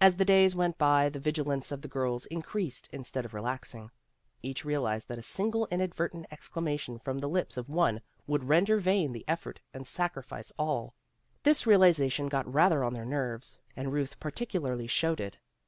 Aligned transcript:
As 0.00 0.16
the 0.16 0.24
days 0.24 0.56
went 0.56 0.78
by, 0.78 1.08
the 1.10 1.20
vigilance 1.20 1.70
of 1.70 1.80
the 1.80 1.86
girls 1.86 2.26
increased 2.26 2.88
instead 2.92 3.24
of 3.24 3.32
relaxing. 3.32 3.92
Each 4.42 4.64
realized 4.64 5.06
that 5.08 5.18
a 5.20 5.22
single 5.22 5.68
inadvertent 5.70 6.26
exclamation 6.32 6.98
from 6.98 7.18
the 7.18 7.28
lips 7.28 7.56
of 7.56 7.68
one 7.68 8.00
would 8.26 8.48
render 8.48 8.78
vain 8.78 9.12
the 9.12 9.24
effort 9.28 9.60
and 9.72 9.86
sacrifice 9.86 10.50
of 10.50 10.56
all. 10.58 10.94
This 11.44 11.68
realization 11.68 12.28
got 12.28 12.52
rather 12.52 12.82
on 12.82 12.94
their 12.94 13.06
nerves, 13.06 13.58
and 13.76 13.92
Ruth 13.92 14.18
particularly, 14.18 14.88
showed 14.88 15.20
it. 15.20 15.38